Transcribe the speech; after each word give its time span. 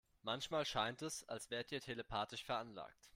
Manchmal 0.23 0.65
scheint 0.65 1.03
es, 1.03 1.29
als 1.29 1.51
wärt 1.51 1.71
ihr 1.71 1.79
telepathisch 1.79 2.43
veranlagt. 2.43 3.07